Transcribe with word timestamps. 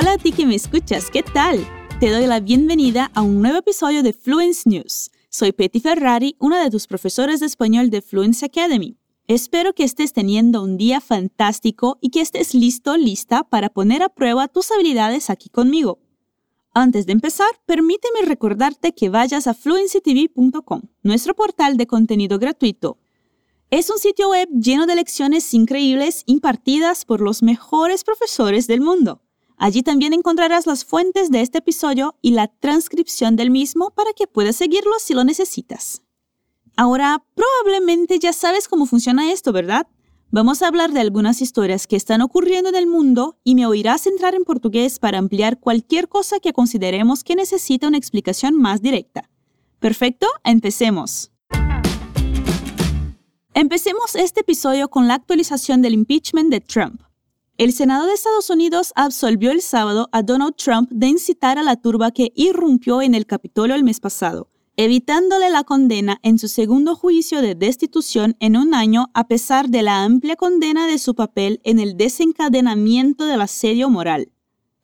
Hola 0.00 0.12
a 0.12 0.18
ti 0.18 0.30
que 0.30 0.46
me 0.46 0.54
escuchas, 0.54 1.10
¿qué 1.10 1.24
tal? 1.24 1.58
Te 1.98 2.12
doy 2.12 2.24
la 2.26 2.38
bienvenida 2.38 3.10
a 3.14 3.22
un 3.22 3.42
nuevo 3.42 3.58
episodio 3.58 4.04
de 4.04 4.12
Fluence 4.12 4.62
News. 4.70 5.10
Soy 5.28 5.50
Petty 5.50 5.80
Ferrari, 5.80 6.36
una 6.38 6.62
de 6.62 6.70
tus 6.70 6.86
profesores 6.86 7.40
de 7.40 7.46
español 7.46 7.90
de 7.90 8.00
Fluence 8.00 8.46
Academy. 8.46 8.96
Espero 9.26 9.72
que 9.72 9.82
estés 9.82 10.12
teniendo 10.12 10.62
un 10.62 10.76
día 10.76 11.00
fantástico 11.00 11.98
y 12.00 12.10
que 12.10 12.20
estés 12.20 12.54
listo, 12.54 12.96
lista 12.96 13.42
para 13.42 13.70
poner 13.70 14.04
a 14.04 14.08
prueba 14.08 14.46
tus 14.46 14.70
habilidades 14.70 15.30
aquí 15.30 15.48
conmigo. 15.48 15.98
Antes 16.74 17.04
de 17.06 17.14
empezar, 17.14 17.50
permíteme 17.66 18.22
recordarte 18.24 18.92
que 18.92 19.08
vayas 19.08 19.48
a 19.48 19.54
fluencytv.com, 19.54 20.82
nuestro 21.02 21.34
portal 21.34 21.76
de 21.76 21.88
contenido 21.88 22.38
gratuito. 22.38 22.98
Es 23.72 23.90
un 23.90 23.98
sitio 23.98 24.30
web 24.30 24.48
lleno 24.52 24.86
de 24.86 24.94
lecciones 24.94 25.52
increíbles 25.54 26.22
impartidas 26.26 27.04
por 27.04 27.20
los 27.20 27.42
mejores 27.42 28.04
profesores 28.04 28.68
del 28.68 28.80
mundo. 28.80 29.22
Allí 29.58 29.82
también 29.82 30.12
encontrarás 30.12 30.66
las 30.66 30.84
fuentes 30.84 31.30
de 31.30 31.40
este 31.40 31.58
episodio 31.58 32.16
y 32.22 32.30
la 32.30 32.46
transcripción 32.46 33.34
del 33.34 33.50
mismo 33.50 33.90
para 33.90 34.12
que 34.12 34.28
puedas 34.28 34.54
seguirlo 34.54 34.92
si 35.00 35.14
lo 35.14 35.24
necesitas. 35.24 36.02
Ahora, 36.76 37.24
probablemente 37.34 38.20
ya 38.20 38.32
sabes 38.32 38.68
cómo 38.68 38.86
funciona 38.86 39.32
esto, 39.32 39.52
¿verdad? 39.52 39.88
Vamos 40.30 40.62
a 40.62 40.68
hablar 40.68 40.92
de 40.92 41.00
algunas 41.00 41.42
historias 41.42 41.88
que 41.88 41.96
están 41.96 42.20
ocurriendo 42.22 42.68
en 42.68 42.76
el 42.76 42.86
mundo 42.86 43.36
y 43.42 43.56
me 43.56 43.66
oirás 43.66 44.06
entrar 44.06 44.36
en 44.36 44.44
portugués 44.44 45.00
para 45.00 45.18
ampliar 45.18 45.58
cualquier 45.58 46.08
cosa 46.08 46.38
que 46.38 46.52
consideremos 46.52 47.24
que 47.24 47.34
necesita 47.34 47.88
una 47.88 47.98
explicación 47.98 48.54
más 48.54 48.80
directa. 48.80 49.28
Perfecto, 49.80 50.28
empecemos. 50.44 51.32
Empecemos 53.54 54.14
este 54.14 54.42
episodio 54.42 54.88
con 54.88 55.08
la 55.08 55.14
actualización 55.14 55.82
del 55.82 55.94
impeachment 55.94 56.50
de 56.50 56.60
Trump. 56.60 57.07
El 57.58 57.72
Senado 57.72 58.06
de 58.06 58.14
Estados 58.14 58.48
Unidos 58.50 58.92
absolvió 58.94 59.50
el 59.50 59.60
sábado 59.60 60.08
a 60.12 60.22
Donald 60.22 60.54
Trump 60.54 60.88
de 60.90 61.08
incitar 61.08 61.58
a 61.58 61.62
la 61.62 61.76
turba 61.76 62.12
que 62.12 62.32
irrumpió 62.34 63.02
en 63.02 63.14
el 63.14 63.26
Capitolio 63.26 63.74
el 63.74 63.84
mes 63.84 64.00
pasado 64.00 64.48
evitándole 64.78 65.50
la 65.50 65.64
condena 65.64 66.20
en 66.22 66.38
su 66.38 66.46
segundo 66.46 66.94
juicio 66.94 67.42
de 67.42 67.56
destitución 67.56 68.36
en 68.38 68.56
un 68.56 68.74
año 68.74 69.10
a 69.12 69.26
pesar 69.26 69.70
de 69.70 69.82
la 69.82 70.04
amplia 70.04 70.36
condena 70.36 70.86
de 70.86 70.98
su 70.98 71.16
papel 71.16 71.60
en 71.64 71.80
el 71.80 71.96
desencadenamiento 71.96 73.24
del 73.24 73.40
asedio 73.40 73.90
moral. 73.90 74.30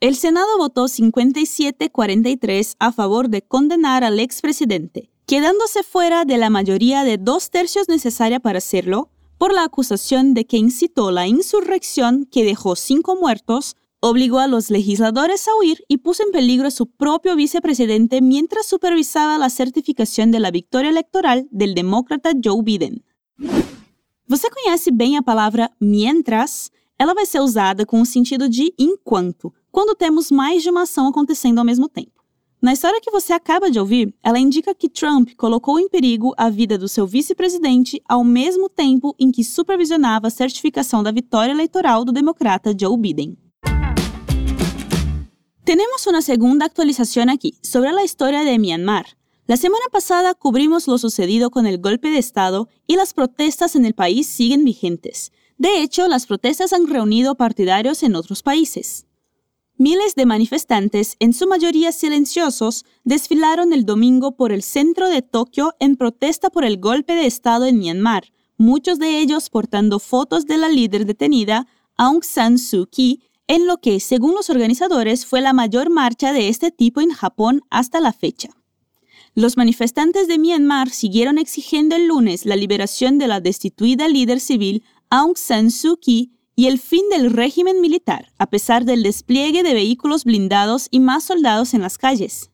El 0.01 0.17
Senado 0.17 0.59
votó 0.59 0.87
57-43 0.87 2.75
a 2.81 2.91
favor 2.91 3.29
de 3.29 3.43
condenar 3.43 4.03
al 4.03 4.19
expresidente, 4.19 5.13
quedándose 5.27 5.85
fuera 5.85 6.25
de 6.25 6.39
la 6.39 6.51
mayoría 6.51 7.05
de 7.05 7.17
dos 7.17 7.51
tercios 7.51 7.89
necesaria 7.89 8.41
para 8.41 8.59
hacerlo, 8.59 9.11
por 9.39 9.53
la 9.53 9.65
acusación 9.65 10.35
de 10.35 10.47
que 10.47 10.57
incitó 10.57 11.11
la 11.11 11.27
insurrección 11.27 12.27
que 12.31 12.45
dejó 12.45 12.77
cinco 12.77 13.17
muertos, 13.17 13.77
obligó 14.01 14.39
a 14.39 14.47
los 14.47 14.71
legisladores 14.71 15.49
a 15.49 15.55
huir 15.59 15.83
y 15.89 15.99
puso 15.99 16.23
en 16.23 16.31
peligro 16.31 16.69
a 16.69 16.71
su 16.71 16.87
propio 16.87 17.37
vicepresidente 17.37 18.21
mientras 18.21 18.67
supervisaba 18.67 19.39
la 19.39 19.49
certificación 19.49 20.31
de 20.31 20.41
la 20.41 20.51
victoria 20.51 20.91
electoral 20.91 21.49
del 21.51 21.75
demócrata 21.75 22.33
Joe 22.43 22.63
Biden. 22.63 23.03
Você 24.27 24.49
conhece 24.51 24.91
bem 24.91 25.17
a 25.17 25.23
palavra 25.23 25.71
mientras? 25.81 26.71
Ela 26.99 27.15
vai 27.15 27.27
ser 27.27 27.41
usada 27.41 27.85
com 27.85 28.01
o 28.01 28.07
sentido 28.07 28.49
de 28.49 28.73
enquanto, 28.79 29.53
quando 29.71 29.95
temos 29.95 30.31
mais 30.31 30.63
de 30.63 30.71
uma 30.71 30.83
ação 30.83 31.09
acontecendo 31.09 31.59
ao 31.59 31.65
mesmo 31.65 31.89
tempo. 31.89 32.14
Na 32.65 32.73
história 32.73 32.99
que 32.99 33.11
você 33.11 33.35
acaba 33.35 33.71
de 33.71 33.79
ouvir, 33.79 34.15
ela 34.23 34.39
indica 34.39 34.75
que 34.75 34.89
Trump 34.89 35.33
colocou 35.37 35.79
em 35.79 35.87
perigo 35.87 36.33
a 36.35 36.49
vida 36.49 36.79
do 36.79 36.89
seu 36.89 37.07
vice-presidente 37.07 38.01
ao 38.09 38.25
mesmo 38.25 38.71
tempo 38.71 39.15
em 39.19 39.31
que 39.31 39.45
supervisionava 39.45 40.29
a 40.29 40.31
certificação 40.31 41.03
da 41.03 41.13
vitória 41.13 41.53
eleitoral 41.53 42.07
do 42.07 42.11
democrata 42.11 42.75
Joe 42.75 42.97
Biden. 42.97 43.37
Tenemos 45.63 46.07
una 46.07 46.23
segunda 46.23 46.65
actualización 46.65 47.29
aquí 47.29 47.53
sobre 47.63 47.93
la 47.93 48.03
historia 48.03 48.45
de 48.45 48.59
Myanmar. 48.59 49.09
La 49.47 49.59
semana 49.59 49.91
pasada 49.93 50.33
cubrimos 50.33 50.87
lo 50.87 50.97
sucedido 50.97 51.51
con 51.51 51.67
el 51.67 51.79
golpe 51.79 52.09
de 52.09 52.17
Estado 52.17 52.71
y 52.87 52.97
las 52.97 53.13
protestas 53.13 53.77
en 53.77 53.85
el 53.85 53.93
país 53.93 54.27
siguen 54.27 54.65
vigentes. 54.65 55.33
De 55.59 55.83
hecho, 55.83 56.09
las 56.09 56.25
protestas 56.25 56.73
han 56.73 56.87
reunido 56.87 57.35
partidarios 57.35 58.03
en 58.03 58.17
otros 58.17 58.43
países. 58.43 59.05
Miles 59.77 60.15
de 60.15 60.25
manifestantes, 60.25 61.17
en 61.19 61.33
su 61.33 61.49
mayoría 61.49 61.91
silenciosos, 61.91 62.85
desfilaron 63.03 63.73
el 63.73 63.85
domingo 63.85 64.37
por 64.37 64.53
el 64.53 64.63
centro 64.63 65.09
de 65.09 65.21
Tokio 65.21 65.75
en 65.81 65.97
protesta 65.97 66.49
por 66.49 66.65
el 66.65 66.79
golpe 66.79 67.15
de 67.15 67.27
Estado 67.27 67.65
en 67.65 67.79
Myanmar, 67.79 68.31
muchos 68.57 69.01
de 69.01 69.19
ellos 69.19 69.51
portando 69.51 69.99
fotos 69.99 70.47
de 70.47 70.59
la 70.59 70.69
líder 70.69 71.07
detenida, 71.07 71.67
Aung 71.97 72.23
San 72.23 72.59
Suu 72.59 72.87
Kyi, 72.87 73.25
en 73.49 73.67
lo 73.67 73.79
que, 73.79 73.99
según 73.99 74.35
los 74.35 74.49
organizadores, 74.49 75.27
fue 75.27 75.41
la 75.41 75.53
mayor 75.53 75.91
marcha 75.91 76.33
de 76.33 76.49
este 76.49 76.71
tipo 76.71 77.01
en 77.01 77.11
Japón 77.11 77.63
hasta 77.69 78.01
la 78.01 78.13
fecha. 78.13 78.51
Los 79.35 79.57
manifestantes 79.57 80.29
de 80.29 80.39
Myanmar 80.39 80.91
siguieron 80.91 81.37
exigiendo 81.37 81.97
el 81.97 82.07
lunes 82.07 82.47
la 82.47 82.55
liberación 82.55 83.19
de 83.19 83.27
la 83.27 83.41
destituida 83.41 84.07
líder 84.07 84.39
civil 84.39 84.85
Aung 85.11 85.37
San 85.37 85.73
Suu 85.73 85.97
Kyi 85.97 86.34
y 86.57 86.67
el 86.67 86.79
fin 86.79 87.03
del 87.11 87.31
régimen 87.31 87.81
militar, 87.81 88.33
a 88.39 88.47
pesar 88.47 88.85
del 88.85 89.03
despliegue 89.03 89.63
de 89.63 89.75
vehículos 89.75 90.25
blindados 90.25 90.89
y 90.91 91.01
más 91.01 91.25
soldados 91.25 91.75
en 91.75 91.83
las 91.83 91.99
calles. 91.99 92.51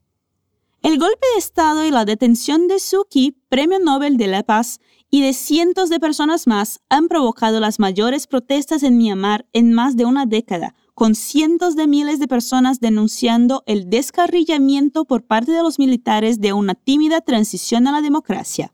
El 0.82 0.98
golpe 0.98 1.26
de 1.34 1.38
Estado 1.38 1.84
y 1.84 1.90
la 1.90 2.06
detención 2.06 2.66
de 2.66 2.78
Suu 2.78 3.04
Kyi, 3.04 3.36
Premio 3.50 3.78
Nobel 3.78 4.16
de 4.16 4.28
la 4.28 4.42
Paz, 4.42 4.80
y 5.10 5.20
de 5.22 5.34
cientos 5.34 5.90
de 5.90 6.00
personas 6.00 6.46
más 6.46 6.80
han 6.88 7.08
provocado 7.08 7.60
las 7.60 7.78
mayores 7.78 8.26
protestas 8.26 8.82
en 8.82 8.96
Myanmar 8.96 9.46
en 9.52 9.72
más 9.74 9.96
de 9.96 10.04
una 10.04 10.24
década, 10.24 10.74
con 10.94 11.14
cientos 11.14 11.76
de 11.76 11.86
miles 11.86 12.18
de 12.18 12.28
personas 12.28 12.80
denunciando 12.80 13.62
el 13.66 13.90
descarrillamiento 13.90 15.04
por 15.04 15.24
parte 15.24 15.52
de 15.52 15.62
los 15.62 15.78
militares 15.78 16.40
de 16.40 16.52
una 16.52 16.74
tímida 16.74 17.20
transición 17.20 17.86
a 17.88 17.92
la 17.92 18.00
democracia. 18.00 18.72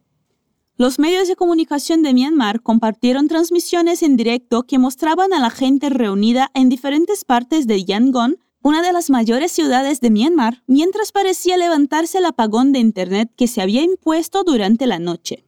Los 0.78 0.98
medios 0.98 1.26
de 1.26 1.37
comunicación 1.37 2.03
de 2.03 2.12
Myanmar 2.12 2.60
compartieron 2.60 3.28
transmisiones 3.28 4.03
en 4.03 4.19
directo 4.19 4.64
que 4.64 4.78
mostraban 4.78 5.32
a 5.32 5.41
la 5.41 5.48
gente 5.48 5.88
reunida 5.88 6.50
en 6.53 6.69
diferentes 6.69 7.25
partes 7.25 7.66
de 7.66 7.82
Yangon, 7.87 8.37
una 8.60 8.82
de 8.82 8.92
las 8.92 9.09
mayores 9.09 9.53
ciudades 9.53 10.03
de 10.03 10.10
Myanmar, 10.10 10.62
mientras 10.66 11.12
parecía 11.12 11.56
levantarse 11.56 12.19
el 12.19 12.26
apagón 12.26 12.72
de 12.72 12.81
Internet 12.81 13.32
que 13.36 13.48
se 13.48 13.62
había 13.62 13.81
impuesto 13.81 14.44
durante 14.44 14.86
la 14.86 14.98
noche. 14.98 15.47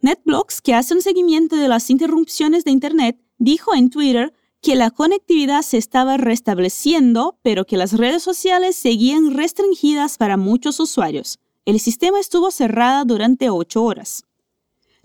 NetBlocks, 0.00 0.62
que 0.62 0.72
hace 0.72 0.94
un 0.94 1.02
seguimiento 1.02 1.56
de 1.56 1.68
las 1.68 1.90
interrupciones 1.90 2.64
de 2.64 2.70
Internet, 2.70 3.20
dijo 3.36 3.74
en 3.74 3.90
Twitter 3.90 4.32
que 4.62 4.76
la 4.76 4.90
conectividad 4.90 5.60
se 5.60 5.76
estaba 5.76 6.16
restableciendo, 6.16 7.38
pero 7.42 7.66
que 7.66 7.76
las 7.76 7.92
redes 7.92 8.22
sociales 8.22 8.76
seguían 8.76 9.34
restringidas 9.34 10.16
para 10.16 10.38
muchos 10.38 10.80
usuarios. 10.80 11.38
El 11.66 11.80
sistema 11.80 12.18
estuvo 12.18 12.50
cerrado 12.50 13.04
durante 13.04 13.50
ocho 13.50 13.84
horas. 13.84 14.24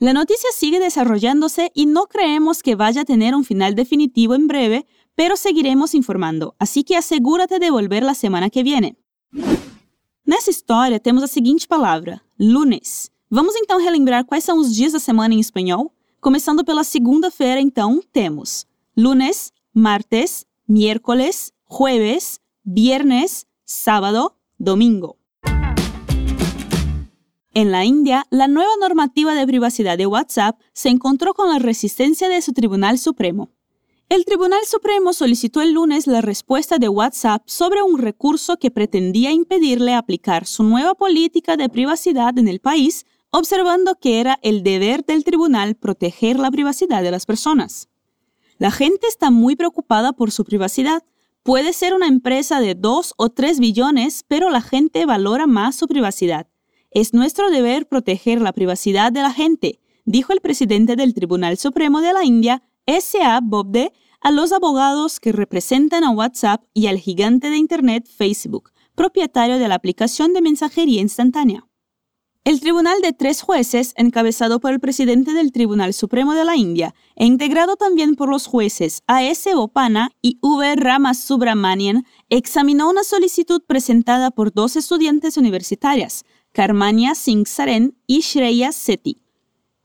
La 0.03 0.11
noticia 0.11 0.49
sigue 0.53 0.81
desarrollándose 0.81 1.71
y 1.73 1.85
no 1.85 2.07
creemos 2.07 2.61
que 2.61 2.75
vaya 2.75 3.03
a 3.03 3.05
tener 3.05 3.33
un 3.33 3.45
final 3.45 3.73
definitivo 3.73 4.35
en 4.35 4.47
breve, 4.47 4.85
pero 5.15 5.37
seguiremos 5.37 5.95
informando, 5.95 6.57
así 6.59 6.83
que 6.83 6.97
asegúrate 6.97 7.57
de 7.57 7.71
volver 7.71 8.03
la 8.03 8.13
semana 8.13 8.49
que 8.49 8.63
viene. 8.63 8.97
Nessa 10.25 10.51
história 10.51 10.99
temos 10.99 11.23
a 11.23 11.27
seguinte 11.27 11.69
palavra: 11.69 12.21
lunes. 12.37 13.11
Vamos 13.29 13.55
então 13.55 13.79
relembrar 13.79 14.25
quais 14.25 14.43
são 14.43 14.59
os 14.59 14.75
dias 14.75 14.91
da 14.91 14.99
semana 14.99 15.35
em 15.35 15.39
espanhol? 15.39 15.93
Começando 16.19 16.65
pela 16.65 16.83
segunda-feira, 16.83 17.61
então, 17.61 18.01
temos 18.11 18.67
lunes, 18.97 19.53
martes, 19.73 20.45
miércoles, 20.67 21.53
jueves, 21.71 22.41
viernes, 22.65 23.45
sábado, 23.65 24.33
domingo. 24.59 25.15
En 27.55 27.71
la 27.71 27.85
India, 27.85 28.25
la 28.31 28.47
nueva 28.47 28.71
normativa 28.81 29.35
de 29.35 29.45
privacidad 29.45 29.95
de 29.95 30.07
WhatsApp 30.07 30.59
se 30.73 30.89
encontró 30.89 31.35
con 31.35 31.49
la 31.49 31.59
resistencia 31.59 32.27
de 32.27 32.41
su 32.41 32.51
Tribunal 32.51 32.97
Supremo. 32.97 33.51
El 34.09 34.25
Tribunal 34.25 34.61
Supremo 34.65 35.13
solicitó 35.13 35.61
el 35.61 35.73
lunes 35.73 36.07
la 36.07 36.21
respuesta 36.21 36.79
de 36.79 36.89
WhatsApp 36.89 37.43
sobre 37.45 37.83
un 37.83 37.99
recurso 37.99 38.57
que 38.57 38.71
pretendía 38.71 39.31
impedirle 39.31 39.93
aplicar 39.93 40.47
su 40.47 40.63
nueva 40.63 40.95
política 40.95 41.55
de 41.55 41.69
privacidad 41.69 42.35
en 42.39 42.47
el 42.47 42.59
país, 42.59 43.05
observando 43.29 43.93
que 44.01 44.19
era 44.19 44.39
el 44.41 44.63
deber 44.63 45.05
del 45.05 45.23
tribunal 45.23 45.75
proteger 45.75 46.39
la 46.39 46.49
privacidad 46.49 47.03
de 47.03 47.11
las 47.11 47.27
personas. 47.27 47.87
La 48.57 48.71
gente 48.71 49.05
está 49.05 49.29
muy 49.29 49.55
preocupada 49.55 50.13
por 50.13 50.31
su 50.31 50.43
privacidad. 50.43 51.03
Puede 51.43 51.73
ser 51.73 51.93
una 51.93 52.07
empresa 52.07 52.59
de 52.59 52.73
2 52.73 53.13
o 53.15 53.29
3 53.29 53.59
billones, 53.59 54.25
pero 54.27 54.49
la 54.49 54.61
gente 54.61 55.05
valora 55.05 55.45
más 55.45 55.75
su 55.75 55.87
privacidad. 55.87 56.47
Es 56.93 57.11
nuestro 57.11 57.49
deber 57.49 57.87
proteger 57.87 58.39
la 58.39 58.53
privacidad 58.53 59.11
de 59.11 59.23
la 59.23 59.33
gente, 59.33 59.79
dijo 60.05 60.31
el 60.31 60.41
presidente 60.41 60.95
del 60.95 61.15
Tribunal 61.15 61.57
Supremo 61.57 62.01
de 62.01 62.13
la 62.13 62.23
India, 62.23 62.61
S.A. 62.85 63.39
Bobde, 63.41 63.91
a 64.21 64.29
los 64.29 64.51
abogados 64.51 65.19
que 65.19 65.31
representan 65.31 66.03
a 66.03 66.11
WhatsApp 66.11 66.63
y 66.71 66.85
al 66.85 66.99
gigante 66.99 67.49
de 67.49 67.57
Internet 67.57 68.07
Facebook, 68.07 68.71
propietario 68.93 69.57
de 69.57 69.67
la 69.67 69.73
aplicación 69.73 70.33
de 70.33 70.41
mensajería 70.43 71.01
instantánea. 71.01 71.67
El 72.43 72.59
tribunal 72.59 73.01
de 73.01 73.13
tres 73.13 73.41
jueces, 73.41 73.93
encabezado 73.95 74.59
por 74.59 74.71
el 74.71 74.79
presidente 74.79 75.33
del 75.33 75.51
Tribunal 75.51 75.93
Supremo 75.93 76.33
de 76.33 76.45
la 76.45 76.57
India 76.57 76.93
e 77.15 77.25
integrado 77.25 77.75
también 77.75 78.15
por 78.15 78.29
los 78.29 78.45
jueces 78.45 79.01
A.S. 79.07 79.55
Bopana 79.55 80.11
y 80.21 80.37
V. 80.41 80.75
Ramasubramanian, 80.75 82.05
examinó 82.29 82.89
una 82.89 83.03
solicitud 83.03 83.63
presentada 83.65 84.29
por 84.29 84.53
dos 84.53 84.75
estudiantes 84.75 85.37
universitarias, 85.37 86.25
Karmania 86.53 87.15
Singh 87.15 87.47
Saren 87.47 87.97
y 88.05 88.21
Shreya 88.21 88.71
Sethi. 88.71 89.23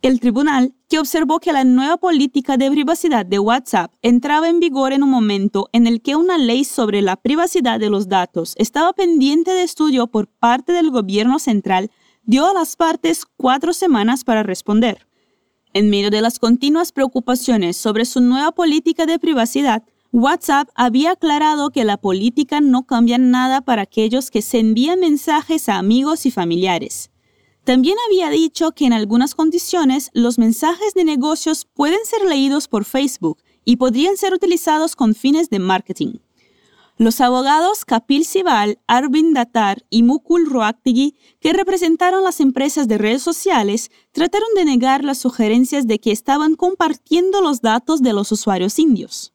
El 0.03 0.21
tribunal, 0.21 0.75
que 0.89 0.99
observó 1.01 1.41
que 1.41 1.53
la 1.53 1.65
nueva 1.65 1.97
política 1.97 2.57
de 2.57 2.71
privacidad 2.71 3.27
de 3.27 3.39
WhatsApp 3.39 3.93
entraba 4.01 4.49
en 4.49 4.61
vigor 4.61 4.93
en 4.93 5.03
un 5.03 5.11
momento 5.11 5.71
en 5.73 5.87
el 5.87 6.03
que 6.03 6.15
una 6.15 6.39
ley 6.39 6.65
sobre 6.65 7.03
la 7.03 7.17
privacidad 7.17 7.81
de 7.81 7.91
los 7.91 8.09
datos 8.09 8.55
estaba 8.59 8.93
pendiente 8.93 9.51
de 9.51 9.63
estudio 9.63 10.07
por 10.07 10.29
parte 10.29 10.73
del 10.73 10.91
gobierno 10.91 11.39
central, 11.39 11.91
dio 12.23 12.47
a 12.47 12.55
las 12.55 12.77
partes 12.77 13.25
cuatro 13.37 13.73
semanas 13.73 14.23
para 14.23 14.43
responder. 14.43 15.09
En 15.73 15.91
medio 15.91 16.11
de 16.11 16.21
las 16.21 16.39
continuas 16.39 16.93
preocupaciones 16.93 17.77
sobre 17.77 18.05
su 18.05 18.21
nueva 18.21 18.53
política 18.53 19.05
de 19.05 19.19
privacidad, 19.19 19.83
WhatsApp 20.11 20.71
había 20.75 21.11
aclarado 21.11 21.69
que 21.69 21.85
la 21.85 21.99
política 21.99 22.63
no 22.63 22.87
cambia 22.87 23.19
nada 23.19 23.61
para 23.61 23.83
aquellos 23.83 24.31
que 24.31 24.41
se 24.41 24.59
envían 24.59 25.01
mensajes 25.01 25.69
a 25.69 25.77
amigos 25.77 26.25
y 26.25 26.31
familiares. 26.31 27.11
También 27.65 27.97
había 28.07 28.31
dicho 28.31 28.73
que 28.73 28.87
en 28.87 28.95
algunas 28.95 29.35
condiciones 29.35 30.11
los 30.15 30.39
mensajes 30.39 30.95
de 30.95 31.05
negocios 31.05 31.67
pueden 31.75 31.99
ser 32.07 32.23
leídos 32.23 32.69
por 32.69 32.87
Facebook 32.87 33.43
y 33.67 33.77
podrían 33.77 34.17
ser 34.17 34.33
utilizados 34.33 34.97
con 34.97 35.15
fines 35.15 35.51
de 35.51 35.59
marketing. 35.59 36.15
Los 36.97 37.21
abogados 37.21 37.85
Kapil 37.85 38.25
Sibal, 38.25 38.79
Arvind 38.87 39.35
Datar 39.35 39.85
y 39.91 40.03
Mukul 40.03 40.49
Roaktigi, 40.49 41.17
que 41.39 41.53
representaron 41.53 42.25
las 42.25 42.41
empresas 42.41 42.89
de 42.89 42.97
redes 42.97 43.23
sociales, 43.23 43.91
trataron 44.13 44.49
de 44.57 44.65
negar 44.65 45.05
las 45.05 45.19
sugerencias 45.19 45.87
de 45.87 45.99
que 45.99 46.13
estaban 46.13 46.57
compartiendo 46.57 47.43
los 47.43 47.61
datos 47.61 48.01
de 48.01 48.15
los 48.15 48.33
usuarios 48.33 48.79
indios. 48.79 49.35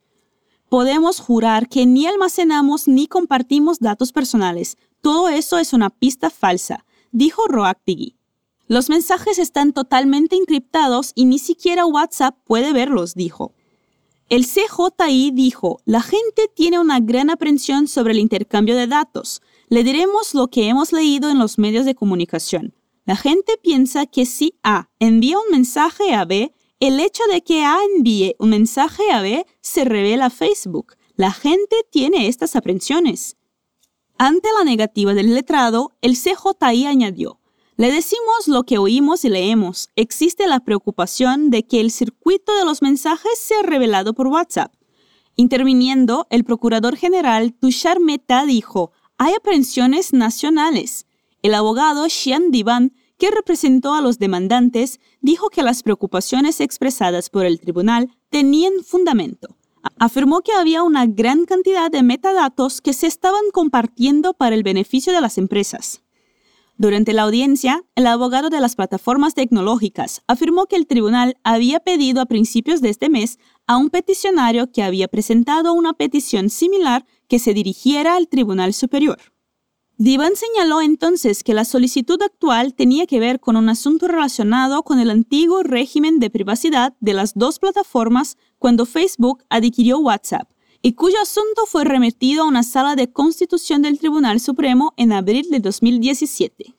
Podemos 0.73 1.19
jurar 1.19 1.69
que 1.69 1.85
ni 1.85 2.07
almacenamos 2.07 2.87
ni 2.87 3.05
compartimos 3.05 3.77
datos 3.77 4.11
personales. 4.11 4.75
Todo 5.01 5.29
eso 5.29 5.59
es 5.59 5.71
una 5.71 5.91
pista 5.91 6.31
falsa, 6.31 6.83
dijo 7.11 7.45
Roaktigi. 7.47 8.15
Los 8.65 8.89
mensajes 8.89 9.37
están 9.37 9.73
totalmente 9.73 10.35
encriptados 10.35 11.11
y 11.13 11.25
ni 11.25 11.37
siquiera 11.37 11.85
WhatsApp 11.85 12.39
puede 12.43 12.73
verlos, 12.73 13.13
dijo. 13.13 13.53
El 14.29 14.47
CJI 14.47 15.29
dijo, 15.29 15.79
la 15.85 16.01
gente 16.01 16.49
tiene 16.55 16.79
una 16.79 16.99
gran 16.99 17.29
aprensión 17.29 17.87
sobre 17.87 18.13
el 18.13 18.17
intercambio 18.17 18.75
de 18.75 18.87
datos. 18.87 19.43
Le 19.69 19.83
diremos 19.83 20.33
lo 20.33 20.47
que 20.47 20.69
hemos 20.69 20.91
leído 20.91 21.29
en 21.29 21.37
los 21.37 21.59
medios 21.59 21.85
de 21.85 21.93
comunicación. 21.93 22.73
La 23.05 23.15
gente 23.15 23.59
piensa 23.61 24.07
que 24.07 24.25
si 24.25 24.55
A 24.63 24.89
envía 24.97 25.37
un 25.37 25.51
mensaje 25.51 26.15
a 26.15 26.25
B, 26.25 26.51
el 26.83 26.99
hecho 26.99 27.23
de 27.31 27.41
que 27.41 27.63
A 27.63 27.77
envíe 27.95 28.35
un 28.39 28.49
mensaje 28.49 29.09
a 29.09 29.21
B 29.21 29.45
se 29.61 29.85
revela 29.85 30.25
a 30.25 30.29
Facebook. 30.29 30.95
La 31.15 31.31
gente 31.31 31.77
tiene 31.89 32.27
estas 32.27 32.57
aprensiones. 32.57 33.37
Ante 34.17 34.49
la 34.57 34.65
negativa 34.65 35.13
del 35.13 35.33
letrado, 35.33 35.93
el 36.01 36.17
CJI 36.17 36.87
añadió, 36.87 37.39
le 37.77 37.89
decimos 37.89 38.47
lo 38.47 38.63
que 38.63 38.79
oímos 38.79 39.23
y 39.23 39.29
leemos. 39.29 39.91
Existe 39.95 40.45
la 40.45 40.59
preocupación 40.59 41.51
de 41.51 41.63
que 41.63 41.79
el 41.79 41.89
circuito 41.89 42.53
de 42.53 42.65
los 42.65 42.81
mensajes 42.81 43.39
sea 43.39 43.61
revelado 43.61 44.13
por 44.13 44.27
WhatsApp. 44.27 44.73
Interviniendo, 45.37 46.27
el 46.31 46.43
procurador 46.43 46.97
general 46.97 47.53
Tushar 47.53 48.01
Mehta 48.01 48.45
dijo, 48.45 48.91
hay 49.17 49.33
aprehensiones 49.33 50.11
nacionales. 50.11 51.07
El 51.43 51.53
abogado 51.53 52.09
Xian 52.09 52.51
Divan, 52.51 52.93
que 53.17 53.31
representó 53.31 53.93
a 53.93 54.01
los 54.01 54.19
demandantes, 54.19 54.99
dijo 55.21 55.49
que 55.49 55.63
las 55.63 55.83
preocupaciones 55.83 56.59
expresadas 56.59 57.29
por 57.29 57.45
el 57.45 57.59
tribunal 57.59 58.15
tenían 58.29 58.73
fundamento. 58.85 59.55
Afirmó 59.99 60.41
que 60.41 60.53
había 60.53 60.83
una 60.83 61.05
gran 61.05 61.45
cantidad 61.45 61.91
de 61.91 62.03
metadatos 62.03 62.81
que 62.81 62.93
se 62.93 63.07
estaban 63.07 63.43
compartiendo 63.51 64.33
para 64.33 64.55
el 64.55 64.63
beneficio 64.63 65.13
de 65.13 65.21
las 65.21 65.37
empresas. 65.37 66.01
Durante 66.75 67.13
la 67.13 67.21
audiencia, 67.21 67.83
el 67.95 68.07
abogado 68.07 68.49
de 68.49 68.59
las 68.59 68.75
plataformas 68.75 69.35
tecnológicas 69.35 70.23
afirmó 70.27 70.65
que 70.65 70.75
el 70.75 70.87
tribunal 70.87 71.37
había 71.43 71.79
pedido 71.79 72.19
a 72.19 72.25
principios 72.25 72.81
de 72.81 72.89
este 72.89 73.09
mes 73.09 73.37
a 73.67 73.77
un 73.77 73.89
peticionario 73.89 74.71
que 74.71 74.81
había 74.81 75.07
presentado 75.07 75.73
una 75.73 75.93
petición 75.93 76.49
similar 76.49 77.05
que 77.27 77.37
se 77.37 77.53
dirigiera 77.53 78.15
al 78.15 78.27
Tribunal 78.27 78.73
Superior. 78.73 79.32
Divan 80.03 80.35
señaló 80.35 80.81
entonces 80.81 81.45
que 81.45 81.53
la 81.53 81.63
solicitud 81.63 82.21
actual 82.21 82.73
tenía 82.73 83.05
que 83.05 83.21
ver 83.21 83.39
con 83.39 83.55
un 83.55 83.69
asunto 83.69 84.09
relacionado 84.09 84.83
con 84.83 84.99
el 84.99 85.09
antiguo 85.09 85.63
régimen 85.63 86.19
de 86.19 86.29
privacidad 86.29 86.93
de 86.99 87.13
las 87.13 87.35
dos 87.35 87.57
plataformas 87.57 88.37
cuando 88.59 88.85
Facebook 88.85 89.45
adquirió 89.47 89.99
WhatsApp 89.99 90.51
y 90.81 90.95
cuyo 90.95 91.15
asunto 91.21 91.65
fue 91.67 91.85
remitido 91.85 92.43
a 92.43 92.47
una 92.47 92.63
sala 92.63 92.97
de 92.97 93.13
constitución 93.13 93.81
del 93.81 93.97
Tribunal 93.97 94.41
Supremo 94.41 94.93
en 94.97 95.13
abril 95.13 95.47
de 95.49 95.61
2017. 95.61 96.75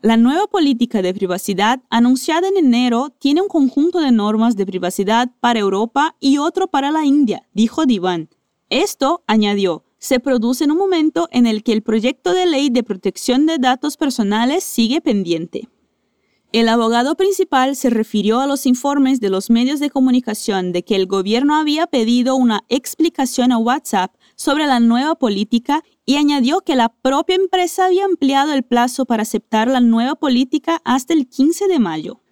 La 0.00 0.16
nueva 0.16 0.48
política 0.48 1.00
de 1.00 1.14
privacidad 1.14 1.80
anunciada 1.90 2.48
en 2.48 2.56
enero 2.56 3.10
tiene 3.20 3.40
un 3.40 3.46
conjunto 3.46 4.00
de 4.00 4.10
normas 4.10 4.56
de 4.56 4.66
privacidad 4.66 5.30
para 5.38 5.60
Europa 5.60 6.16
y 6.18 6.38
otro 6.38 6.66
para 6.66 6.90
la 6.90 7.04
India, 7.04 7.48
dijo 7.52 7.86
Divan. 7.86 8.30
Esto, 8.68 9.22
añadió, 9.28 9.84
se 9.98 10.20
produce 10.20 10.64
en 10.64 10.70
un 10.70 10.78
momento 10.78 11.28
en 11.30 11.46
el 11.46 11.62
que 11.62 11.72
el 11.72 11.82
proyecto 11.82 12.32
de 12.32 12.46
ley 12.46 12.70
de 12.70 12.82
protección 12.82 13.46
de 13.46 13.58
datos 13.58 13.96
personales 13.96 14.64
sigue 14.64 15.00
pendiente. 15.00 15.68
El 16.50 16.70
abogado 16.70 17.14
principal 17.14 17.76
se 17.76 17.90
refirió 17.90 18.40
a 18.40 18.46
los 18.46 18.64
informes 18.64 19.20
de 19.20 19.28
los 19.28 19.50
medios 19.50 19.80
de 19.80 19.90
comunicación 19.90 20.72
de 20.72 20.82
que 20.82 20.96
el 20.96 21.06
gobierno 21.06 21.56
había 21.56 21.86
pedido 21.86 22.36
una 22.36 22.64
explicación 22.70 23.52
a 23.52 23.58
WhatsApp 23.58 24.14
sobre 24.34 24.66
la 24.66 24.80
nueva 24.80 25.14
política 25.16 25.84
y 26.06 26.16
añadió 26.16 26.62
que 26.62 26.74
la 26.74 26.88
propia 26.88 27.36
empresa 27.36 27.84
había 27.84 28.06
ampliado 28.06 28.54
el 28.54 28.62
plazo 28.62 29.04
para 29.04 29.24
aceptar 29.24 29.68
la 29.68 29.80
nueva 29.80 30.14
política 30.14 30.80
hasta 30.84 31.12
el 31.12 31.28
15 31.28 31.68
de 31.68 31.78
mayo. 31.80 32.22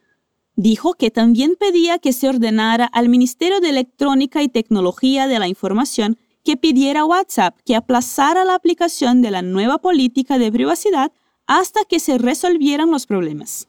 Dijo 0.54 0.94
que 0.94 1.10
también 1.10 1.54
pedía 1.60 1.98
que 1.98 2.14
se 2.14 2.26
ordenara 2.30 2.86
al 2.86 3.10
Ministerio 3.10 3.60
de 3.60 3.68
Electrónica 3.68 4.42
y 4.42 4.48
Tecnología 4.48 5.28
de 5.28 5.38
la 5.38 5.48
Información 5.48 6.16
que 6.46 6.56
pidiera 6.56 7.00
a 7.00 7.04
WhatsApp 7.04 7.58
que 7.64 7.74
aplazara 7.74 8.44
la 8.44 8.54
aplicación 8.54 9.20
de 9.20 9.32
la 9.32 9.42
nueva 9.42 9.78
política 9.78 10.38
de 10.38 10.52
privacidad 10.52 11.10
hasta 11.48 11.80
que 11.84 11.98
se 11.98 12.18
resolvieran 12.18 12.92
los 12.92 13.04
problemas. 13.04 13.68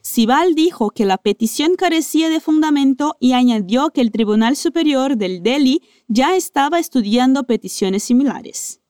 Sibal 0.00 0.54
dijo 0.54 0.88
que 0.88 1.04
la 1.04 1.18
petición 1.18 1.76
carecía 1.76 2.30
de 2.30 2.40
fundamento 2.40 3.16
y 3.20 3.32
añadió 3.32 3.90
que 3.90 4.00
el 4.00 4.10
Tribunal 4.10 4.56
Superior 4.56 5.18
del 5.18 5.42
Delhi 5.42 5.82
ya 6.06 6.34
estaba 6.34 6.78
estudiando 6.78 7.44
peticiones 7.44 8.04
similares. 8.04 8.80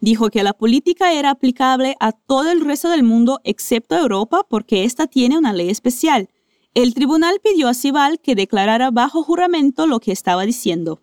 Dijo 0.00 0.28
que 0.28 0.42
la 0.42 0.52
política 0.52 1.14
era 1.14 1.30
aplicable 1.30 1.96
a 1.98 2.12
todo 2.12 2.50
el 2.50 2.60
resto 2.60 2.90
del 2.90 3.04
mundo 3.04 3.40
excepto 3.44 3.96
Europa 3.96 4.44
porque 4.50 4.84
ésta 4.84 5.06
tiene 5.06 5.38
una 5.38 5.54
ley 5.54 5.70
especial. 5.70 6.28
El 6.74 6.92
tribunal 6.92 7.40
pidió 7.42 7.68
a 7.68 7.74
Sibal 7.74 8.20
que 8.20 8.34
declarara 8.34 8.90
bajo 8.90 9.22
juramento 9.22 9.86
lo 9.86 9.98
que 9.98 10.12
estaba 10.12 10.44
diciendo. 10.44 11.00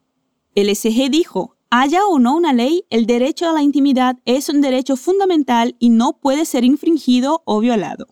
El 0.53 0.69
SG 0.75 1.09
dijo, 1.09 1.55
haya 1.69 2.05
o 2.05 2.19
no 2.19 2.35
una 2.35 2.51
ley, 2.51 2.83
el 2.89 3.05
derecho 3.05 3.49
a 3.49 3.53
la 3.53 3.61
intimidad 3.61 4.17
es 4.25 4.49
un 4.49 4.59
derecho 4.59 4.97
fundamental 4.97 5.77
y 5.79 5.89
no 5.89 6.19
puede 6.19 6.43
ser 6.43 6.65
infringido 6.65 7.41
o 7.45 7.61
violado. 7.61 8.07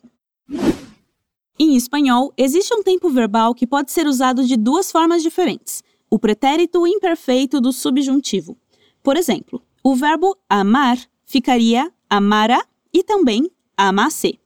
Em 1.58 1.76
espanhol, 1.76 2.32
existe 2.38 2.74
um 2.74 2.82
tempo 2.82 3.10
verbal 3.10 3.54
que 3.54 3.66
pode 3.66 3.92
ser 3.92 4.06
usado 4.06 4.42
de 4.42 4.56
duas 4.56 4.90
formas 4.90 5.22
diferentes: 5.22 5.84
o 6.08 6.18
pretérito 6.18 6.86
imperfeito 6.86 7.60
do 7.60 7.74
subjuntivo. 7.74 8.56
Por 9.02 9.18
exemplo, 9.18 9.62
o 9.84 9.94
verbo 9.94 10.38
amar 10.48 10.96
ficaria 11.26 11.92
amara 12.08 12.66
e 12.90 13.04
também 13.04 13.50
amasse. 13.76 14.40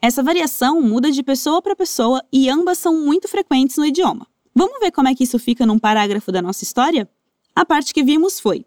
Essa 0.00 0.22
variação 0.22 0.80
muda 0.80 1.10
de 1.10 1.24
pessoa 1.24 1.60
para 1.60 1.74
pessoa 1.74 2.22
e 2.32 2.48
ambas 2.48 2.78
são 2.78 2.94
muito 3.04 3.26
frequentes 3.26 3.76
no 3.76 3.84
idioma. 3.84 4.28
Vamos 4.54 4.78
ver 4.78 4.92
como 4.92 5.08
é 5.08 5.14
que 5.16 5.24
isso 5.24 5.38
fica 5.38 5.66
num 5.66 5.80
parágrafo 5.80 6.30
da 6.30 6.40
nossa 6.40 6.62
história? 6.62 7.10
A 7.54 7.64
parte 7.64 7.92
que 7.92 8.02
vimos 8.02 8.40
foi: 8.40 8.66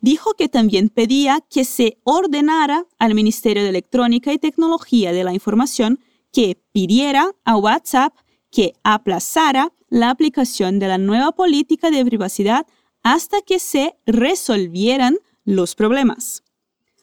dijo 0.00 0.34
que 0.34 0.48
también 0.48 0.88
pedía 0.88 1.40
que 1.48 1.64
se 1.64 1.98
ordenara 2.04 2.86
al 2.98 3.14
Ministerio 3.14 3.62
de 3.62 3.70
Electrónica 3.70 4.32
y 4.32 4.38
Tecnología 4.38 5.12
de 5.12 5.24
la 5.24 5.34
Información 5.34 5.98
que 6.32 6.60
pidiera 6.72 7.32
a 7.44 7.56
WhatsApp 7.56 8.14
que 8.50 8.74
aplazara 8.82 9.72
la 9.88 10.10
aplicación 10.10 10.78
de 10.78 10.88
la 10.88 10.98
nueva 10.98 11.32
política 11.32 11.90
de 11.90 12.04
privacidad 12.04 12.66
hasta 13.02 13.40
que 13.42 13.58
se 13.58 13.94
resolvieran 14.06 15.16
los 15.44 15.74
problemas. 15.74 16.42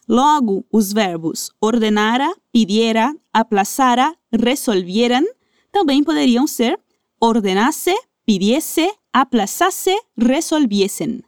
Logo, 0.07 0.65
os 0.69 0.93
verbos 0.93 1.55
ordenara, 1.59 2.31
pidiera, 2.51 3.15
aplazara, 3.33 4.19
resolvieran 4.31 5.25
também 5.71 6.03
poderiam 6.03 6.47
ser 6.47 6.79
ordenasse, 7.19 7.93
pidiese, 8.25 8.89
aplazasse, 9.15 9.95
resolviesen. 10.17 11.25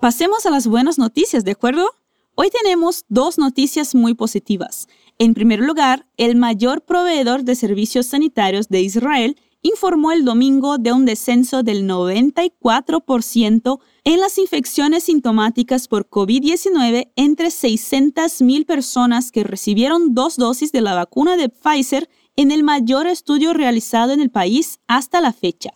Pasemos 0.00 0.44
a 0.44 0.50
las 0.50 0.66
buenas 0.66 0.98
noticias, 0.98 1.44
¿de 1.44 1.52
acuerdo? 1.52 1.88
Hoy 2.34 2.50
tenemos 2.50 3.04
dos 3.08 3.38
noticias 3.38 3.94
muy 3.94 4.14
positivas. 4.14 4.88
En 5.18 5.34
primer 5.34 5.60
lugar, 5.60 6.04
el 6.16 6.34
mayor 6.34 6.82
proveedor 6.82 7.44
de 7.44 7.54
servicios 7.54 8.06
sanitarios 8.06 8.70
de 8.70 8.80
Israel 8.80 9.36
informó 9.62 10.10
el 10.10 10.24
domingo 10.24 10.78
de 10.78 10.92
un 10.92 11.04
descenso 11.04 11.62
del 11.62 11.88
94% 11.88 13.78
en 14.02 14.18
las 14.18 14.38
infecciones 14.38 15.04
sintomáticas 15.04 15.86
por 15.86 16.08
COVID-19 16.10 17.12
entre 17.14 17.48
600.000 17.50 18.66
personas 18.66 19.30
que 19.30 19.44
recibieron 19.44 20.12
dos 20.12 20.36
dosis 20.36 20.72
de 20.72 20.80
la 20.80 20.94
vacuna 20.94 21.36
de 21.36 21.50
Pfizer 21.50 22.10
en 22.36 22.50
el 22.50 22.62
mayor 22.62 23.06
estudio 23.06 23.52
realizado 23.52 24.12
en 24.12 24.20
el 24.20 24.30
país 24.30 24.80
hasta 24.86 25.20
la 25.20 25.32
fecha. 25.32 25.70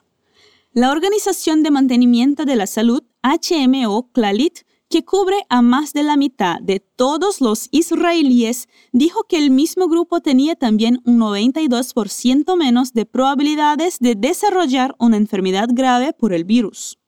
La 0.73 0.91
Organización 0.91 1.63
de 1.63 1.71
Mantenimiento 1.71 2.45
de 2.45 2.57
la 2.57 2.67
Salud, 2.67 3.03
HMO 3.23 4.11
Clalit, 4.13 4.61
que 4.89 5.05
cubre 5.05 5.45
a 5.49 5.63
más 5.63 5.93
de 5.93 6.03
la 6.03 6.17
mitad 6.17 6.61
de 6.61 6.81
todos 6.81 7.41
los 7.41 7.69
israelíes, 7.73 8.69
dijo 8.93 9.25
que 9.25 9.39
el 9.39 9.51
mismo 9.51 9.89
grupo 9.89 10.21
tenía 10.21 10.55
también 10.55 11.01
un 11.05 11.19
92% 11.19 12.57
menos 12.57 12.93
de 12.93 13.07
probabilidades 13.07 13.99
de 13.99 14.15
desarrollar 14.15 14.95
una 14.99 15.17
enfermedad 15.17 15.69
grave 15.73 16.13
por 16.13 16.33
el 16.33 16.45
virus. 16.45 16.99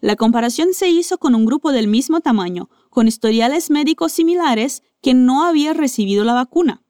La 0.00 0.14
comparación 0.14 0.74
se 0.74 0.88
hizo 0.88 1.18
con 1.18 1.34
un 1.34 1.44
grupo 1.44 1.72
del 1.72 1.88
mismo 1.88 2.20
tamaño, 2.20 2.70
con 2.88 3.08
historiales 3.08 3.68
médicos 3.68 4.12
similares, 4.12 4.82
que 5.02 5.14
no 5.14 5.44
había 5.44 5.74
recibido 5.74 6.24
la 6.24 6.34
vacuna. 6.34 6.82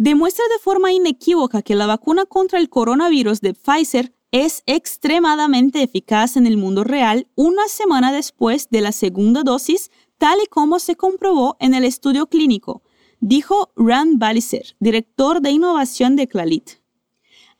Demuestra 0.00 0.44
de 0.52 0.62
forma 0.62 0.92
inequívoca 0.92 1.60
que 1.60 1.74
la 1.74 1.86
vacuna 1.86 2.24
contra 2.24 2.60
el 2.60 2.68
coronavirus 2.70 3.40
de 3.40 3.52
Pfizer 3.52 4.14
es 4.30 4.62
extremadamente 4.66 5.82
eficaz 5.82 6.36
en 6.36 6.46
el 6.46 6.56
mundo 6.56 6.84
real 6.84 7.26
una 7.34 7.66
semana 7.66 8.12
después 8.12 8.70
de 8.70 8.80
la 8.80 8.92
segunda 8.92 9.42
dosis, 9.42 9.90
tal 10.16 10.38
y 10.40 10.46
como 10.46 10.78
se 10.78 10.94
comprobó 10.94 11.56
en 11.58 11.74
el 11.74 11.82
estudio 11.82 12.28
clínico, 12.28 12.82
dijo 13.18 13.72
Rand 13.74 14.20
Baliser, 14.20 14.76
director 14.78 15.40
de 15.40 15.50
innovación 15.50 16.14
de 16.14 16.28
Clalit. 16.28 16.70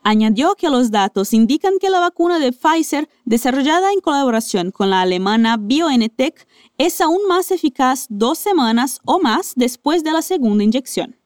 Añadió 0.04 0.54
que 0.54 0.71
los 0.71 0.92
datos 0.92 1.33
indican 1.33 1.80
que 1.80 1.90
la 1.90 1.99
vacuna 1.99 2.38
de 2.38 2.52
Pfizer, 2.52 3.09
desarrollada 3.25 3.92
en 3.92 4.00
colaboración 4.00 4.71
con 4.71 4.90
la 4.90 5.00
alemana 5.00 5.57
BioNTech, 5.57 6.47
es 6.78 7.00
aún 7.00 7.26
más 7.26 7.50
eficaz 7.50 8.07
dos 8.09 8.38
semanas 8.38 9.00
o 9.04 9.18
más 9.18 9.54
después 9.57 10.04
de 10.04 10.12
la 10.12 10.23
segunda 10.23 10.62
inyección. 10.62 11.18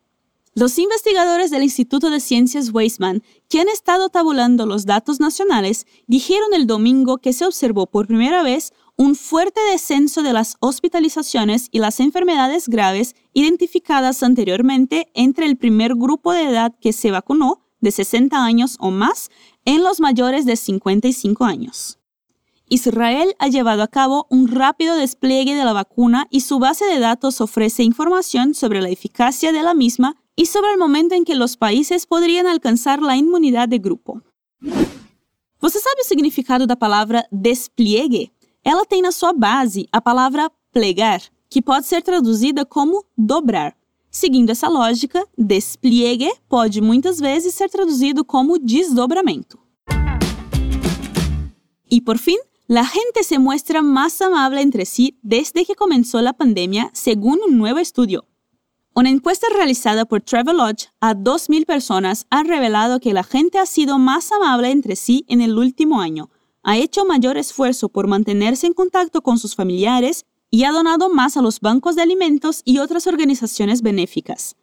Los 0.55 0.79
investigadores 0.79 1.51
del 1.51 1.63
Instituto 1.63 2.11
de 2.11 2.21
Ciencias 2.21 2.75
Weizmann, 2.75 3.23
que 3.49 3.61
han 3.61 3.71
estado 3.71 4.11
tabulando 4.11 4.67
los 4.67 4.85
datos 4.85 5.19
nacionales, 5.19 5.87
dijeron 6.07 6.53
el 6.53 6.67
domingo 6.67 7.17
que 7.17 7.33
se 7.33 7.47
observó 7.47 7.87
por 7.87 8.07
primera 8.07 8.43
vez 8.43 8.75
un 8.97 9.15
fuerte 9.15 9.63
descenso 9.71 10.23
de 10.23 10.35
las 10.35 10.57
hospitalizaciones 10.61 11.69
y 11.71 11.79
las 11.79 12.01
enfermedades 12.01 12.69
graves 12.69 13.15
identificadas 13.33 14.23
anteriormente 14.23 15.11
entre 15.15 15.47
el 15.47 15.57
primer 15.57 15.95
grupo 15.95 16.35
de 16.35 16.43
edad 16.43 16.75
que 16.79 16.93
se 16.93 17.11
vacunó, 17.11 17.63
de 17.81 17.91
60 17.91 18.45
años 18.45 18.77
o 18.79 18.91
más, 18.91 19.31
en 19.65 19.83
los 19.83 20.01
mayores 20.01 20.45
de 20.45 20.57
55 20.57 21.47
años. 21.47 21.99
Israel 22.69 23.35
ha 23.39 23.49
llevado 23.49 23.83
a 23.83 23.89
cabo 23.89 24.27
un 24.29 24.49
rápido 24.49 24.97
despliegue 24.97 25.55
de 25.55 25.65
la 25.65 25.73
vacuna 25.73 26.27
y 26.31 26.41
su 26.41 26.59
base 26.59 26.85
de 26.85 26.99
datos 26.99 27.41
ofrece 27.41 27.83
información 27.85 28.53
sobre 28.53 28.83
la 28.83 28.91
eficacia 28.91 29.53
de 29.53 29.63
la 29.63 29.73
misma 29.73 30.22
y 30.37 30.47
sobre 30.47 30.73
el 30.73 30.79
momento 30.79 31.15
en 31.15 31.25
que 31.25 31.35
los 31.35 31.57
países 31.57 32.07
podrían 32.07 32.47
alcanzar 32.47 33.03
la 33.03 33.17
inmunidad 33.17 33.69
de 33.69 33.79
grupo. 33.79 34.23
Você 35.61 35.79
sabe 35.79 36.01
o 36.01 36.05
significado 36.05 36.67
da 36.67 36.75
palavra 36.75 37.25
despliegue? 37.31 38.33
Ela 38.65 38.85
tem 38.85 39.01
na 39.01 39.13
sua 39.13 39.33
base 39.33 39.87
a 39.93 40.01
palavra 40.01 40.51
plegar, 40.73 41.23
que 41.49 41.63
pode 41.63 41.87
ser 41.87 42.03
traduzida 42.03 42.65
como 42.65 43.05
dobrar. 43.17 43.77
Seguindo 44.11 44.51
essa 44.51 44.69
lógica, 44.69 45.25
despliegue 45.39 46.33
pode 46.49 46.81
muitas 46.81 47.21
vezes 47.21 47.55
ser 47.55 47.71
traduzido 47.71 48.25
como 48.25 48.59
desdobramento. 48.59 49.59
Y 51.89 52.01
por 52.01 52.19
fin, 52.19 52.39
la 52.67 52.85
gente 52.85 53.23
se 53.23 53.39
muestra 53.39 53.83
más 53.83 54.21
amable 54.21 54.63
entre 54.63 54.85
sí 54.85 55.19
desde 55.23 55.65
que 55.65 55.75
comenzó 55.75 56.21
la 56.23 56.33
pandemia, 56.33 56.91
según 56.93 57.39
un 57.47 57.57
nuevo 57.57 57.79
estudio. 57.79 58.25
Una 58.95 59.09
encuesta 59.09 59.47
realizada 59.55 60.05
por 60.05 60.21
Travelodge 60.21 60.91
a 61.01 61.15
2.000 61.15 61.65
personas 61.65 62.27
ha 62.29 62.43
revelado 62.43 63.01
que 63.01 63.15
la 63.15 63.25
gente 63.25 63.59
ha 63.59 63.65
sido 63.65 63.99
más 63.99 64.31
amable 64.33 64.71
entre 64.71 64.97
sí 64.97 65.25
en 65.29 65.41
el 65.41 65.57
último 65.57 66.03
año, 66.03 66.29
ha 66.63 66.77
hecho 66.77 67.07
mayor 67.07 67.39
esfuerzo 67.39 67.89
por 67.89 68.07
mantenerse 68.07 68.67
en 68.67 68.75
contacto 68.75 69.23
con 69.23 69.39
sus 69.39 69.57
familiares 69.57 70.27
y 70.51 70.65
ha 70.65 70.73
donado 70.73 71.09
más 71.09 71.39
a 71.39 71.43
los 71.43 71.61
bancos 71.61 71.97
de 71.97 72.03
alimentos 72.03 72.61
y 72.67 72.79
otras 72.79 73.07
organizaciones 73.07 73.81
benéficas. 73.81 74.57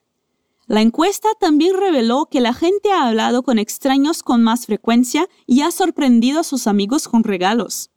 La 0.67 0.81
encuesta 0.81 1.29
también 1.39 1.75
reveló 1.75 2.27
que 2.27 2.39
la 2.39 2.53
gente 2.53 2.91
ha 2.91 3.07
hablado 3.07 3.41
con 3.41 3.57
extraños 3.57 4.21
con 4.21 4.43
más 4.43 4.67
frecuencia 4.67 5.27
y 5.48 5.62
ha 5.62 5.71
sorprendido 5.71 6.41
a 6.41 6.43
sus 6.43 6.67
amigos 6.67 7.07
con 7.07 7.24
regalos. 7.24 7.89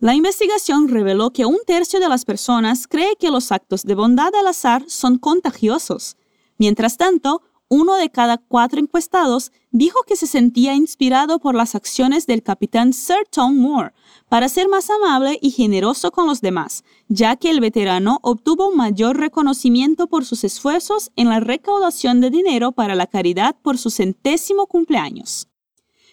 La 0.00 0.14
investigación 0.14 0.88
reveló 0.88 1.30
que 1.30 1.44
un 1.44 1.58
tercio 1.66 2.00
de 2.00 2.08
las 2.08 2.24
personas 2.24 2.86
cree 2.88 3.16
que 3.16 3.30
los 3.30 3.52
actos 3.52 3.82
de 3.82 3.94
bondad 3.94 4.34
al 4.34 4.46
azar 4.46 4.82
son 4.88 5.18
contagiosos. 5.18 6.16
Mientras 6.56 6.96
tanto, 6.96 7.42
uno 7.68 7.96
de 7.96 8.08
cada 8.08 8.38
cuatro 8.38 8.80
encuestados 8.80 9.52
dijo 9.70 10.00
que 10.06 10.16
se 10.16 10.26
sentía 10.26 10.74
inspirado 10.74 11.38
por 11.38 11.54
las 11.54 11.74
acciones 11.74 12.26
del 12.26 12.42
capitán 12.42 12.94
Sir 12.94 13.28
Tom 13.30 13.58
Moore 13.58 13.92
para 14.30 14.48
ser 14.48 14.70
más 14.70 14.88
amable 14.88 15.38
y 15.42 15.50
generoso 15.50 16.10
con 16.12 16.26
los 16.26 16.40
demás, 16.40 16.82
ya 17.08 17.36
que 17.36 17.50
el 17.50 17.60
veterano 17.60 18.20
obtuvo 18.22 18.70
un 18.70 18.78
mayor 18.78 19.18
reconocimiento 19.18 20.06
por 20.06 20.24
sus 20.24 20.44
esfuerzos 20.44 21.10
en 21.14 21.28
la 21.28 21.40
recaudación 21.40 22.22
de 22.22 22.30
dinero 22.30 22.72
para 22.72 22.94
la 22.94 23.06
caridad 23.06 23.54
por 23.60 23.76
su 23.76 23.90
centésimo 23.90 24.66
cumpleaños. 24.66 25.49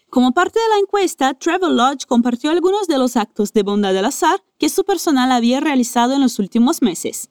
Como 0.09 0.31
parte 0.31 0.59
de 0.59 0.69
la 0.69 0.79
encuesta, 0.79 1.33
Travel 1.33 1.75
Lodge 1.75 2.05
compartió 2.07 2.49
algunos 2.49 2.87
de 2.87 2.97
los 2.97 3.17
actos 3.17 3.51
de 3.51 3.63
bondad 3.63 3.93
del 3.93 4.05
azar 4.05 4.41
que 4.57 4.69
su 4.69 4.85
personal 4.85 5.31
había 5.33 5.59
realizado 5.59 6.13
en 6.13 6.21
los 6.21 6.39
últimos 6.39 6.81
meses. 6.81 7.29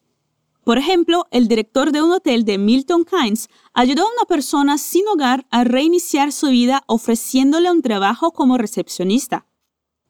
Por 0.62 0.76
ejemplo, 0.76 1.26
el 1.30 1.48
director 1.48 1.90
de 1.90 2.02
un 2.02 2.12
hotel 2.12 2.44
de 2.44 2.58
Milton 2.58 3.04
Keynes 3.04 3.48
ayudó 3.72 4.02
a 4.02 4.12
una 4.12 4.24
persona 4.28 4.76
sin 4.76 5.08
hogar 5.08 5.46
a 5.50 5.64
reiniciar 5.64 6.32
su 6.32 6.48
vida 6.48 6.82
ofreciéndole 6.86 7.70
un 7.70 7.80
trabajo 7.80 8.32
como 8.32 8.58
recepcionista. 8.58 9.46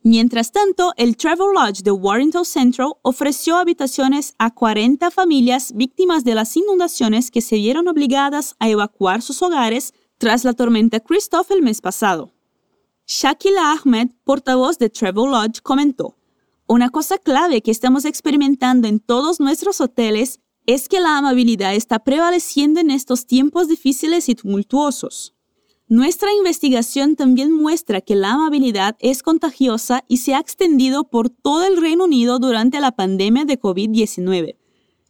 Mientras 0.03 0.53
tanto, 0.53 0.93
el 0.97 1.17
Travel 1.17 1.53
Lodge 1.55 1.83
de 1.83 1.91
Warrington 1.91 2.45
Central 2.45 2.95
ofreció 3.03 3.57
habitaciones 3.57 4.35
a 4.39 4.53
40 4.55 5.11
familias 5.11 5.73
víctimas 5.75 6.25
de 6.25 6.35
las 6.35 6.57
inundaciones 6.57 7.31
que 7.31 7.43
se 7.43 7.57
vieron 7.57 7.87
obligadas 7.87 8.57
a 8.59 8.69
evacuar 8.69 9.23
sus 9.23 9.43
hogares 9.43 9.95
tras 10.19 10.43
la 10.45 10.53
tormenta 10.53 11.01
Christoph 11.01 11.51
el 11.51 11.63
mes 11.63 11.81
pasado. 11.81 12.36
Shakila 13.09 13.73
Ahmed, 13.73 14.09
portavoz 14.25 14.79
de 14.79 14.91
Travel 14.91 15.31
Lodge, 15.31 15.63
comentó, 15.63 16.17
Una 16.67 16.91
cosa 16.91 17.19
clave 17.19 17.63
que 17.63 17.71
estamos 17.71 18.05
experimentando 18.05 18.89
en 18.89 18.99
todos 18.99 19.39
nuestros 19.39 19.81
hoteles 19.81 20.41
es 20.67 20.89
que 20.89 20.99
la 20.99 21.17
amabilidad 21.17 21.77
está 21.77 22.01
prevaleciendo 22.01 22.81
en 22.81 22.91
estos 22.91 23.25
tiempos 23.29 23.69
difíciles 23.69 24.29
y 24.29 24.35
tumultuosos. 24.35 25.37
Nuestra 25.87 26.33
investigación 26.33 27.15
también 27.15 27.53
muestra 27.53 28.01
que 28.01 28.17
la 28.17 28.33
amabilidad 28.33 28.97
es 28.99 29.23
contagiosa 29.23 30.03
y 30.09 30.17
se 30.17 30.35
ha 30.35 30.41
extendido 30.41 31.05
por 31.05 31.31
todo 31.31 31.65
el 31.65 31.77
Reino 31.77 32.07
Unido 32.07 32.41
durante 32.41 32.81
la 32.81 32.91
pandemia 32.91 33.45
de 33.45 33.61
COVID-19. 33.61 34.57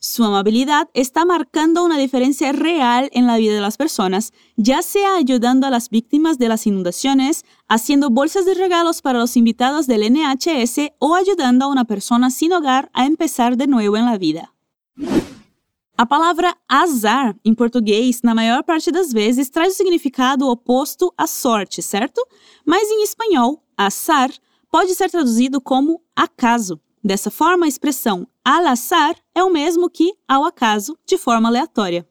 Su 0.08 0.22
amabilidad 0.22 0.88
está 0.94 1.24
marcando 1.24 1.84
una 1.84 1.98
diferencia 1.98 2.52
real 2.52 3.10
en 3.12 3.26
la 3.26 3.38
vida 3.38 3.54
de 3.54 3.60
las 3.60 3.76
personas, 3.76 4.32
ya 4.56 4.80
sea 4.80 5.16
ayudando 5.16 5.66
a 5.66 5.70
las 5.70 5.90
víctimas 5.90 6.38
de 6.38 6.48
las 6.48 6.64
inundaciones, 6.64 7.44
haciendo 7.66 8.08
bolsas 8.08 8.44
de 8.44 8.54
regalos 8.54 9.02
para 9.02 9.18
los 9.18 9.36
invitados 9.36 9.88
del 9.88 10.08
NHS 10.08 10.92
o 11.00 11.16
ayudando 11.16 11.64
a 11.64 11.68
una 11.68 11.86
persona 11.86 12.30
sin 12.30 12.52
hogar 12.52 12.88
a 12.92 13.04
empezar 13.04 13.56
de 13.56 13.66
nuevo 13.66 13.96
en 13.96 14.04
la 14.04 14.16
vida. 14.16 14.54
A 15.96 16.06
palavra 16.06 16.56
azar, 16.68 17.34
em 17.44 17.52
português, 17.52 18.22
na 18.22 18.32
maior 18.32 18.62
parte 18.62 18.92
das 18.92 19.12
vezes, 19.12 19.50
traz 19.50 19.74
o 19.74 19.76
significado 19.76 20.48
oposto 20.48 21.12
à 21.18 21.26
sorte, 21.26 21.82
certo? 21.82 22.24
Mas 22.64 22.88
em 22.92 23.02
espanhol, 23.02 23.60
azar 23.76 24.30
pode 24.70 24.94
ser 24.94 25.10
traduzido 25.10 25.60
como 25.60 26.00
acaso. 26.14 26.80
Dessa 27.06 27.30
forma, 27.30 27.66
a 27.66 27.68
expressão 27.68 28.26
al 28.44 28.66
azar 28.66 29.14
é 29.32 29.40
o 29.44 29.48
mesmo 29.48 29.88
que 29.88 30.12
ao 30.26 30.44
acaso, 30.44 30.98
de 31.06 31.16
forma 31.16 31.48
aleatória. 31.48 32.04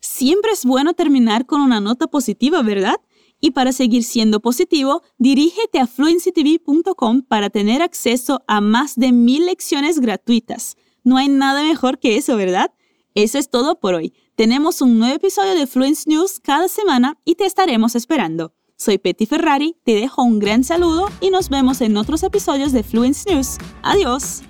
Siempre 0.00 0.50
es 0.50 0.64
bueno 0.64 0.92
terminar 0.92 1.46
con 1.46 1.60
una 1.60 1.78
nota 1.78 2.08
positiva, 2.08 2.62
¿verdad? 2.62 2.96
Y 3.40 3.52
para 3.52 3.70
seguir 3.70 4.02
siendo 4.02 4.40
positivo, 4.40 5.02
dirígete 5.18 5.78
a 5.78 5.86
fluencytv.com 5.86 7.22
para 7.22 7.48
tener 7.48 7.80
acceso 7.80 8.42
a 8.48 8.60
más 8.60 8.96
de 8.96 9.12
mil 9.12 9.46
lecciones 9.46 10.00
gratuitas. 10.00 10.76
No 11.04 11.16
hay 11.16 11.28
nada 11.28 11.62
mejor 11.62 12.00
que 12.00 12.16
eso, 12.16 12.36
¿verdad? 12.36 12.72
Eso 13.14 13.38
es 13.38 13.50
todo 13.50 13.78
por 13.78 13.94
hoy. 13.94 14.12
Tenemos 14.34 14.82
un 14.82 14.98
nuevo 14.98 15.14
episodio 15.14 15.54
de 15.54 15.68
Fluence 15.68 16.10
News 16.10 16.40
cada 16.40 16.66
semana 16.66 17.20
y 17.24 17.36
te 17.36 17.46
estaremos 17.46 17.94
esperando. 17.94 18.52
Soy 18.76 18.98
Petty 18.98 19.26
Ferrari, 19.26 19.76
te 19.84 19.94
dejo 19.94 20.22
un 20.22 20.40
gran 20.40 20.64
saludo 20.64 21.06
y 21.20 21.30
nos 21.30 21.48
vemos 21.48 21.80
en 21.80 21.96
otros 21.96 22.22
episodios 22.24 22.72
de 22.72 22.82
Fluence 22.82 23.32
News. 23.32 23.58
Adiós. 23.82 24.42